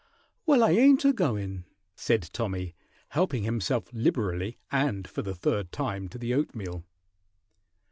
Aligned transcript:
"Well, 0.47 0.63
I 0.63 0.71
ain't 0.71 1.05
a 1.05 1.13
goin'," 1.13 1.63
said 1.95 2.31
Tommy, 2.33 2.73
helping 3.09 3.43
himself 3.43 3.93
liberally 3.93 4.57
and 4.71 5.07
for 5.07 5.21
the 5.21 5.35
third 5.35 5.71
time 5.71 6.09
to 6.09 6.17
the 6.17 6.33
oatmeal. 6.33 6.83